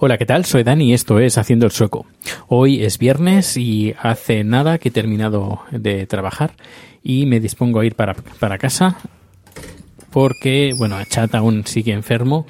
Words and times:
Hola, 0.00 0.18
¿qué 0.18 0.26
tal? 0.26 0.44
Soy 0.44 0.64
Dani 0.64 0.90
y 0.90 0.94
esto 0.94 1.20
es 1.20 1.38
Haciendo 1.38 1.64
el 1.66 1.70
Sueco. 1.70 2.06
Hoy 2.48 2.82
es 2.82 2.98
viernes 2.98 3.56
y 3.56 3.94
hace 4.02 4.42
nada 4.42 4.78
que 4.78 4.88
he 4.88 4.92
terminado 4.92 5.60
de 5.70 6.06
trabajar 6.06 6.54
y 7.02 7.26
me 7.26 7.38
dispongo 7.38 7.80
a 7.80 7.86
ir 7.86 7.94
para, 7.94 8.14
para 8.14 8.58
casa 8.58 8.98
porque, 10.14 10.72
bueno, 10.78 10.96
Chat 11.04 11.34
aún 11.34 11.66
sigue 11.66 11.92
enfermo 11.92 12.46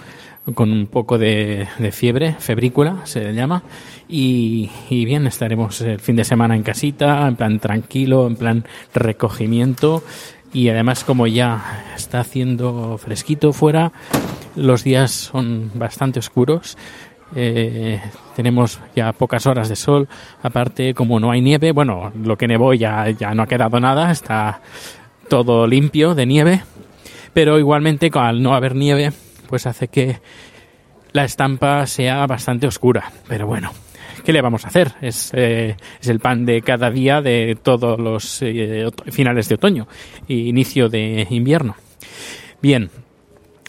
con 0.52 0.70
un 0.70 0.86
poco 0.86 1.16
de, 1.16 1.66
fiebre, 1.92 2.36
febrícula 2.38 2.98
se 3.04 3.20
le 3.20 3.32
llama, 3.32 3.62
y, 4.06 4.68
y 4.90 5.06
bien, 5.06 5.26
estaremos 5.26 5.80
el 5.80 5.98
fin 5.98 6.14
de 6.14 6.24
semana 6.24 6.56
en 6.56 6.62
casita, 6.62 7.26
en 7.26 7.36
plan 7.36 7.58
tranquilo, 7.60 8.26
en 8.26 8.36
plan 8.36 8.64
recogimiento, 8.92 10.04
y 10.52 10.68
además 10.68 11.04
como 11.04 11.26
ya 11.26 11.86
está 11.96 12.20
haciendo 12.20 12.98
fresquito 12.98 13.54
fuera, 13.54 13.92
los 14.56 14.84
días 14.84 15.10
son 15.12 15.70
bastante 15.72 16.18
oscuros, 16.18 16.76
eh, 17.34 17.98
tenemos 18.36 18.78
ya 18.94 19.14
pocas 19.14 19.46
horas 19.46 19.70
de 19.70 19.76
sol. 19.76 20.06
Aparte, 20.42 20.92
como 20.92 21.18
no 21.18 21.30
hay 21.30 21.40
nieve, 21.40 21.72
bueno, 21.72 22.12
lo 22.22 22.36
que 22.36 22.46
nevó 22.46 22.74
ya, 22.74 23.08
ya 23.08 23.34
no 23.34 23.42
ha 23.42 23.46
quedado 23.46 23.80
nada, 23.80 24.10
está 24.10 24.60
todo 25.30 25.66
limpio 25.66 26.14
de 26.14 26.26
nieve. 26.26 26.62
Pero 27.34 27.58
igualmente, 27.58 28.10
al 28.14 28.42
no 28.42 28.54
haber 28.54 28.74
nieve, 28.74 29.12
pues 29.48 29.66
hace 29.66 29.88
que 29.88 30.20
la 31.12 31.24
estampa 31.24 31.86
sea 31.86 32.26
bastante 32.26 32.66
oscura. 32.66 33.12
Pero 33.28 33.46
bueno, 33.46 33.72
¿qué 34.24 34.32
le 34.32 34.40
vamos 34.40 34.64
a 34.64 34.68
hacer? 34.68 34.92
Es, 35.02 35.32
eh, 35.34 35.76
es 36.00 36.08
el 36.08 36.20
pan 36.20 36.46
de 36.46 36.62
cada 36.62 36.90
día 36.90 37.20
de 37.20 37.58
todos 37.60 37.98
los 37.98 38.40
eh, 38.42 38.86
finales 39.10 39.48
de 39.48 39.56
otoño 39.56 39.88
e 40.28 40.34
inicio 40.34 40.88
de 40.88 41.26
invierno. 41.30 41.76
Bien, 42.62 42.90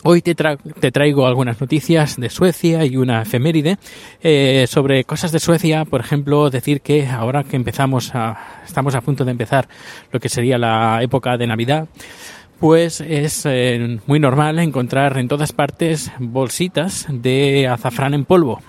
Hoy 0.08 0.22
te, 0.22 0.36
te, 0.36 0.92
traigo 0.92 1.26
algunas 1.26 1.60
noticias 1.60 2.18
de 2.18 2.30
Suecia 2.30 2.86
y 2.86 2.96
una 2.96 3.24
efeméride. 3.24 3.80
Eh, 4.22 4.68
sobre 4.70 5.04
cosas 5.04 5.32
de 5.32 5.40
Suecia, 5.40 5.84
por 5.84 6.00
ejemplo, 6.00 6.52
decir 6.52 6.82
que 6.82 7.08
ahora 7.08 7.44
que 7.44 7.56
empezamos 7.56 8.14
a, 8.14 8.62
estamos 8.64 8.94
a 8.94 9.02
punto 9.02 9.26
de 9.26 9.32
empezar 9.32 9.68
lo 10.12 10.20
que 10.20 10.30
sería 10.30 10.60
la 10.60 11.00
época 11.02 11.38
de 11.38 11.48
Navidad, 11.48 11.88
pues 12.60 13.02
es 13.02 13.46
eh, 13.46 14.00
muy 14.08 14.20
normal 14.20 14.60
encontrar 14.60 15.18
en 15.18 15.28
todas 15.28 15.52
partes 15.52 16.12
bolsitas 16.20 17.06
de 17.10 17.68
azafrán 17.68 18.14
en 18.14 18.26
polvo. 18.26 18.62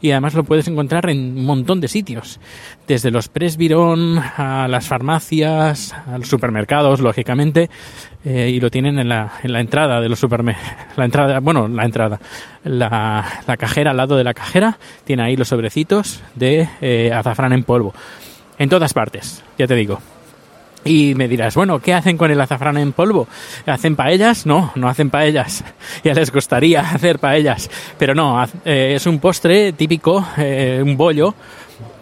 Y 0.00 0.12
además 0.12 0.34
lo 0.34 0.44
puedes 0.44 0.66
encontrar 0.68 1.08
en 1.10 1.38
un 1.38 1.44
montón 1.44 1.80
de 1.80 1.88
sitios. 1.88 2.40
Desde 2.86 3.10
los 3.10 3.28
Presbyron 3.28 4.18
a 4.18 4.66
las 4.68 4.88
farmacias, 4.88 5.92
a 5.92 6.18
los 6.18 6.28
supermercados, 6.28 7.00
lógicamente. 7.00 7.68
Eh, 8.24 8.50
y 8.50 8.60
lo 8.60 8.70
tienen 8.70 8.98
en 8.98 9.08
la, 9.08 9.32
en 9.42 9.52
la 9.52 9.60
entrada 9.60 10.00
de 10.00 10.08
los 10.08 10.18
supermercados. 10.18 10.96
La 10.96 11.04
entrada, 11.04 11.40
bueno, 11.40 11.68
la 11.68 11.84
entrada. 11.84 12.20
La, 12.64 13.42
la, 13.46 13.56
cajera, 13.56 13.92
al 13.92 13.96
lado 13.96 14.16
de 14.16 14.24
la 14.24 14.34
cajera, 14.34 14.78
tiene 15.04 15.22
ahí 15.22 15.36
los 15.36 15.48
sobrecitos 15.48 16.22
de 16.34 16.68
eh, 16.80 17.12
azafrán 17.12 17.52
en 17.52 17.64
polvo. 17.64 17.94
En 18.58 18.68
todas 18.68 18.92
partes, 18.94 19.44
ya 19.58 19.66
te 19.66 19.74
digo. 19.74 20.00
Y 20.88 21.14
me 21.14 21.28
dirás, 21.28 21.54
bueno, 21.54 21.80
¿qué 21.80 21.92
hacen 21.92 22.16
con 22.16 22.30
el 22.30 22.40
azafrán 22.40 22.78
en 22.78 22.92
polvo? 22.92 23.28
¿Hacen 23.66 23.94
paellas? 23.94 24.46
No, 24.46 24.72
no 24.74 24.88
hacen 24.88 25.10
paellas. 25.10 25.62
Ya 26.04 26.14
les 26.14 26.32
gustaría 26.32 26.80
hacer 26.94 27.18
paellas. 27.18 27.70
Pero 27.98 28.14
no, 28.14 28.42
eh, 28.64 28.94
es 28.94 29.06
un 29.06 29.18
postre 29.18 29.74
típico, 29.74 30.26
eh, 30.38 30.80
un 30.82 30.96
bollo 30.96 31.34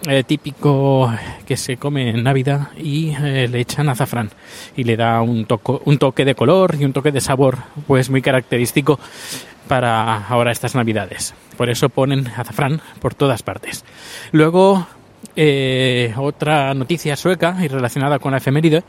eh, 0.07 0.23
típico 0.23 1.13
que 1.45 1.57
se 1.57 1.79
come 1.79 2.11
en 2.11 2.23
Navidad 2.23 2.69
y 2.79 3.17
le 3.17 3.59
echan 3.59 3.89
azafrán. 3.89 4.31
Y 4.77 4.85
le 4.85 4.97
da 4.97 5.21
un, 5.21 5.47
toco, 5.47 5.83
un 5.85 5.99
toque 5.99 6.25
de 6.25 6.37
color 6.37 6.77
y 6.79 6.85
un 6.85 6.93
toque 6.93 7.11
de 7.11 7.21
sabor, 7.21 7.59
pues 7.89 8.09
muy 8.09 8.23
característico 8.23 9.01
para 9.67 10.29
ahora 10.29 10.53
estas 10.53 10.77
Navidades. 10.77 11.35
Por 11.57 11.71
eso 11.71 11.89
ponen 11.89 12.29
azafrán 12.29 12.81
por 13.01 13.15
todas 13.15 13.43
partes. 13.43 13.85
Luego 14.31 14.87
eh, 15.35 16.15
otra 16.17 16.73
noticia 16.75 17.17
sueca 17.17 17.57
y 17.63 17.69
relacionada 17.69 18.19
con 18.19 18.33
la 18.33 18.39
efeméride 18.39 18.85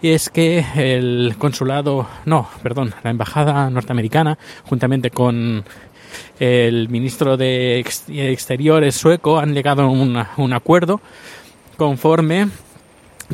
es 0.00 0.30
que 0.30 0.64
el 0.76 1.34
consulado, 1.38 2.08
no, 2.24 2.48
perdón, 2.62 2.94
la 3.02 3.10
embajada 3.10 3.68
norteamericana, 3.70 4.38
juntamente 4.64 5.10
con 5.10 5.64
el 6.38 6.88
ministro 6.88 7.36
de 7.36 7.80
Exteriores 7.80 8.94
sueco, 8.94 9.38
han 9.38 9.54
llegado 9.54 9.82
a 9.82 9.88
un 9.88 10.52
acuerdo 10.52 11.00
conforme 11.76 12.48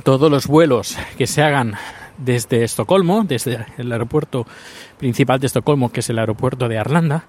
todos 0.03 0.31
los 0.31 0.47
vuelos 0.47 0.97
que 1.17 1.27
se 1.27 1.43
hagan 1.43 1.75
desde 2.19 2.65
Estocolmo, 2.65 3.25
desde 3.25 3.67
el 3.79 3.91
aeropuerto 3.93 4.47
principal 4.99 5.41
de 5.41 5.47
Estocolmo, 5.47 5.91
que 5.91 6.01
es 6.01 6.11
el 6.11 6.19
aeropuerto 6.19 6.69
de 6.69 6.79
Arlanda, 6.79 7.25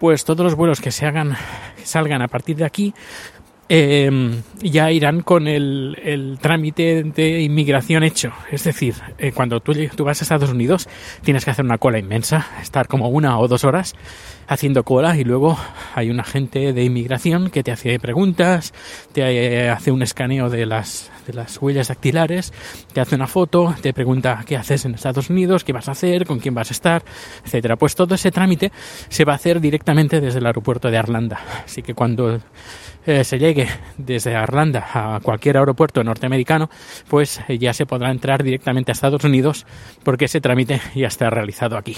pues 0.00 0.24
todos 0.24 0.44
los 0.44 0.54
vuelos 0.54 0.80
que 0.80 0.90
se 0.90 1.06
hagan, 1.06 1.36
que 1.76 1.86
salgan 1.86 2.22
a 2.22 2.28
partir 2.28 2.56
de 2.56 2.64
aquí, 2.64 2.94
eh, 3.74 4.42
ya 4.60 4.90
irán 4.90 5.22
con 5.22 5.48
el, 5.48 5.96
el, 6.04 6.38
trámite 6.38 7.04
de 7.04 7.40
inmigración 7.40 8.02
hecho. 8.02 8.30
Es 8.50 8.64
decir, 8.64 8.96
eh, 9.16 9.32
cuando 9.32 9.60
tú, 9.60 9.72
tú, 9.96 10.04
vas 10.04 10.20
a 10.20 10.24
Estados 10.24 10.50
Unidos 10.50 10.90
tienes 11.22 11.46
que 11.46 11.52
hacer 11.52 11.64
una 11.64 11.78
cola 11.78 11.98
inmensa, 11.98 12.46
estar 12.60 12.86
como 12.86 13.08
una 13.08 13.38
o 13.38 13.48
dos 13.48 13.64
horas 13.64 13.94
haciendo 14.46 14.84
cola 14.84 15.16
y 15.16 15.24
luego 15.24 15.56
hay 15.94 16.10
un 16.10 16.20
agente 16.20 16.74
de 16.74 16.84
inmigración 16.84 17.48
que 17.48 17.62
te 17.62 17.72
hace 17.72 17.98
preguntas, 17.98 18.74
te 19.12 19.22
eh, 19.22 19.70
hace 19.70 19.90
un 19.90 20.02
escaneo 20.02 20.50
de 20.50 20.66
las, 20.66 21.10
de 21.26 21.32
las 21.32 21.60
huellas 21.62 21.88
dactilares, 21.88 22.52
te 22.92 23.00
hace 23.00 23.14
una 23.14 23.26
foto, 23.26 23.74
te 23.80 23.94
pregunta 23.94 24.44
qué 24.46 24.58
haces 24.58 24.84
en 24.84 24.94
Estados 24.94 25.30
Unidos, 25.30 25.64
qué 25.64 25.72
vas 25.72 25.88
a 25.88 25.92
hacer, 25.92 26.26
con 26.26 26.40
quién 26.40 26.54
vas 26.54 26.70
a 26.70 26.74
estar, 26.74 27.02
etcétera. 27.44 27.76
Pues 27.76 27.94
todo 27.94 28.14
ese 28.14 28.30
trámite 28.30 28.70
se 29.08 29.24
va 29.24 29.32
a 29.32 29.36
hacer 29.36 29.62
directamente 29.62 30.20
desde 30.20 30.40
el 30.40 30.46
aeropuerto 30.46 30.90
de 30.90 30.98
Arlanda. 30.98 31.40
Así 31.64 31.80
que 31.82 31.94
cuando 31.94 32.38
eh, 33.04 33.24
se 33.24 33.38
llegue 33.38 33.61
desde 33.96 34.32
Irlanda 34.32 34.86
a 34.92 35.20
cualquier 35.20 35.56
aeropuerto 35.56 36.02
norteamericano, 36.04 36.70
pues 37.08 37.40
eh, 37.48 37.58
ya 37.58 37.72
se 37.72 37.86
podrá 37.86 38.10
entrar 38.10 38.42
directamente 38.42 38.90
a 38.90 38.94
Estados 38.94 39.24
Unidos 39.24 39.66
porque 40.04 40.26
ese 40.26 40.40
trámite 40.40 40.80
ya 40.94 41.08
está 41.08 41.30
realizado 41.30 41.76
aquí. 41.76 41.96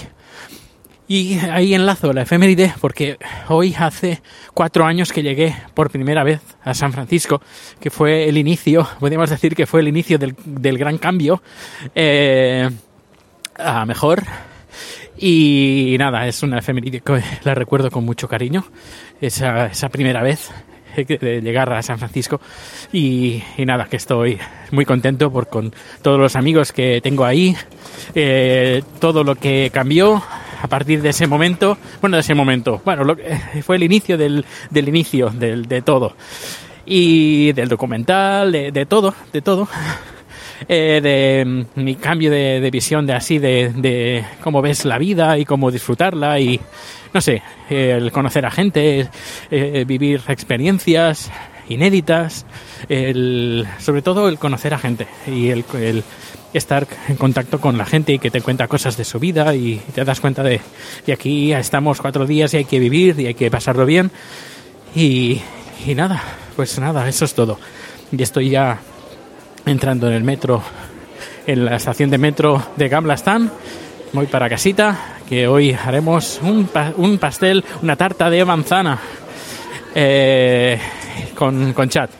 Y 1.07 1.37
ahí 1.37 1.75
enlazo 1.75 2.13
la 2.13 2.23
efeméride 2.23 2.73
porque 2.81 3.17
hoy 3.49 3.75
hace 3.77 4.21
cuatro 4.55 4.85
años 4.85 5.13
que 5.13 5.21
llegué 5.21 5.55
por 5.75 5.91
primera 5.91 6.23
vez 6.23 6.41
a 6.63 6.73
San 6.73 6.93
Francisco, 6.93 7.41
que 7.79 7.91
fue 7.91 8.27
el 8.27 8.37
inicio, 8.37 8.87
podríamos 8.99 9.29
decir 9.29 9.55
que 9.55 9.67
fue 9.67 9.81
el 9.81 9.87
inicio 9.87 10.17
del, 10.17 10.77
gran 10.77 10.97
cambio 10.97 11.43
eh, 11.93 12.69
a 13.55 13.85
mejor. 13.85 14.23
Y 15.17 15.95
nada, 15.99 16.27
es 16.27 16.41
una 16.43 16.57
efeméride 16.57 17.01
que 17.01 17.21
la 17.43 17.53
recuerdo 17.53 17.91
con 17.91 18.03
mucho 18.03 18.27
cariño, 18.27 18.65
esa 19.21 19.89
primera 19.89 20.21
vez 20.23 20.51
de 20.95 21.41
llegar 21.41 21.71
a 21.73 21.81
San 21.81 21.97
Francisco 21.99 22.39
y, 22.93 23.41
nada, 23.59 23.85
que 23.85 23.97
estoy 23.97 24.37
muy 24.71 24.85
contento 24.85 25.31
por 25.31 25.47
con 25.47 25.73
todos 26.01 26.19
los 26.19 26.35
amigos 26.35 26.71
que 26.71 27.01
tengo 27.01 27.25
ahí, 27.25 27.55
eh, 28.13 28.81
todo 28.99 29.23
lo 29.23 29.35
que 29.35 29.69
cambió 29.73 30.23
a 30.61 30.67
partir 30.67 31.01
de 31.01 31.09
ese 31.09 31.27
momento, 31.27 31.77
bueno, 32.01 32.17
de 32.17 32.21
ese 32.21 32.33
momento, 32.33 32.81
bueno, 32.85 33.15
que- 33.15 33.61
fue 33.63 33.75
el 33.75 33.83
inicio 33.83 34.17
del, 34.17 34.45
del 34.69 34.89
inicio 34.89 35.29
del, 35.29 35.67
de 35.67 35.81
todo. 35.81 36.15
Y 36.87 37.51
del 37.53 37.67
documental, 37.67 38.51
de 38.51 38.85
todo, 38.85 39.13
de 39.33 39.41
todo. 39.41 39.67
Eh, 40.67 40.99
de 41.03 41.45
mm, 41.45 41.81
mi 41.81 41.95
cambio 41.95 42.31
de, 42.31 42.59
de 42.59 42.71
visión 42.71 43.05
de 43.05 43.13
así, 43.13 43.39
de, 43.39 43.71
de 43.75 44.25
cómo 44.41 44.61
ves 44.61 44.85
la 44.85 44.97
vida 44.97 45.37
y 45.37 45.45
cómo 45.45 45.71
disfrutarla 45.71 46.39
y, 46.39 46.59
no 47.13 47.21
sé, 47.21 47.41
eh, 47.69 47.95
el 47.97 48.11
conocer 48.11 48.45
a 48.45 48.51
gente, 48.51 49.09
eh, 49.51 49.85
vivir 49.85 50.21
experiencias 50.27 51.31
inéditas, 51.67 52.45
sobre 53.79 54.03
todo 54.03 54.29
el 54.29 54.37
conocer 54.37 54.75
a 54.75 54.77
gente 54.77 55.07
y 55.25 55.49
el, 55.49 55.65
estar 56.53 56.87
en 57.07 57.15
contacto 57.15 57.59
con 57.59 57.75
la 57.75 57.85
gente 57.85 58.13
y 58.13 58.19
que 58.19 58.29
te 58.29 58.41
cuenta 58.41 58.67
cosas 58.67 58.97
de 58.97 59.03
su 59.03 59.19
vida 59.19 59.55
y 59.55 59.81
te 59.95 60.05
das 60.05 60.21
cuenta 60.21 60.43
de, 60.43 60.61
y 61.07 61.11
aquí 61.11 61.53
estamos 61.53 62.01
cuatro 62.01 62.27
días 62.27 62.53
y 62.53 62.57
hay 62.57 62.65
que 62.65 62.77
vivir 62.77 63.19
y 63.19 63.25
hay 63.25 63.33
que 63.33 63.49
pasarlo 63.49 63.87
bien 63.87 64.11
y, 64.95 65.41
y 65.87 65.95
nada, 65.95 66.21
pues 66.55 66.77
nada, 66.77 67.09
eso 67.09 67.25
es 67.25 67.33
todo. 67.33 67.59
Y 68.11 68.21
estoy 68.21 68.51
ya 68.51 68.79
entrando 69.65 70.07
en 70.07 70.13
el 70.13 70.23
metro, 70.23 70.61
en 71.47 71.65
la 71.65 71.75
estación 71.75 72.09
de 72.09 72.17
metro 72.17 72.61
de 72.75 72.89
Gamlastan. 72.89 73.51
Voy 74.13 74.27
para 74.27 74.49
casita, 74.49 75.17
que 75.27 75.47
hoy 75.47 75.73
haremos 75.73 76.39
un, 76.41 76.69
un 76.97 77.17
pastel, 77.17 77.63
una 77.81 77.95
tarta 77.95 78.29
de 78.29 78.45
manzana 78.45 78.99
eh, 79.93 80.79
con, 81.35 81.73
con 81.73 81.89
chat. 81.89 82.11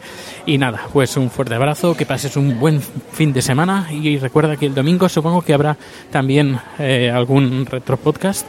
Y 0.48 0.58
nada, 0.58 0.82
pues 0.94 1.18
un 1.18 1.32
fuerte 1.32 1.56
abrazo, 1.56 1.96
que 1.96 2.06
pases 2.06 2.38
un 2.38 2.60
buen 2.60 2.82
fin 2.82 3.34
de 3.34 3.42
semana 3.42 3.88
y 3.92 4.18
recuerda 4.18 4.58
que 4.58 4.68
el 4.68 4.76
domingo 4.76 5.10
supongo 5.10 5.42
que 5.42 5.54
habrá 5.54 5.76
también 6.12 6.60
eh, 6.78 7.12
algún 7.12 7.66
retro 7.66 7.98
podcast 7.98 8.46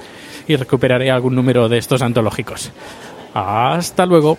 y 0.46 0.56
recuperaré 0.56 1.10
algún 1.10 1.34
número 1.34 1.68
de 1.68 1.78
estos 1.78 2.02
antológicos. 2.02 2.70
Hasta 3.32 4.04
luego. 4.04 4.38